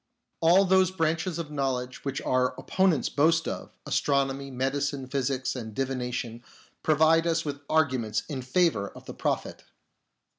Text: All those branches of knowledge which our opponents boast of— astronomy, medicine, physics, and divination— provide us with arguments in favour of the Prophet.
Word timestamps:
All 0.39 0.65
those 0.65 0.89
branches 0.89 1.37
of 1.37 1.51
knowledge 1.51 2.03
which 2.03 2.23
our 2.23 2.55
opponents 2.59 3.07
boast 3.07 3.47
of— 3.47 3.69
astronomy, 3.85 4.49
medicine, 4.49 5.05
physics, 5.05 5.55
and 5.55 5.75
divination— 5.75 6.43
provide 6.81 7.27
us 7.27 7.45
with 7.45 7.61
arguments 7.69 8.23
in 8.27 8.41
favour 8.41 8.87
of 8.89 9.05
the 9.05 9.13
Prophet. 9.13 9.63